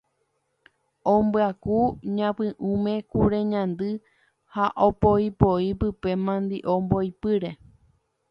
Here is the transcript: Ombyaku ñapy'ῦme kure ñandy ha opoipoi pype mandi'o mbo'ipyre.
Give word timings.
Ombyaku 1.13 1.77
ñapy'ῦme 2.15 2.93
kure 3.09 3.39
ñandy 3.53 3.91
ha 4.53 4.65
opoipoi 4.87 5.67
pype 5.79 6.11
mandi'o 6.25 6.73
mbo'ipyre. 6.83 7.51